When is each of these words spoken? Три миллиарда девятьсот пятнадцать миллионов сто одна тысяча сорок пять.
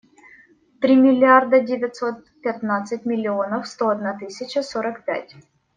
Три 0.81 0.95
миллиарда 0.95 1.59
девятьсот 1.59 2.25
пятнадцать 2.41 3.05
миллионов 3.05 3.67
сто 3.67 3.89
одна 3.89 4.17
тысяча 4.17 4.63
сорок 4.63 5.05
пять. 5.05 5.35